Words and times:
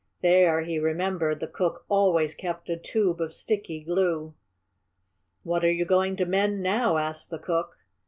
There, 0.23 0.63
he 0.63 0.79
remembered, 0.79 1.39
the 1.41 1.47
cook 1.47 1.85
always 1.87 2.33
kept 2.33 2.71
a 2.71 2.75
tube 2.75 3.21
of 3.21 3.35
sticky 3.35 3.83
glue. 3.83 4.33
"What 5.43 5.63
are 5.63 5.71
you 5.71 5.85
going 5.85 6.15
to 6.15 6.25
mend 6.25 6.63
now?" 6.63 6.97
asked 6.97 7.29
the 7.29 7.37
cook. 7.37 7.77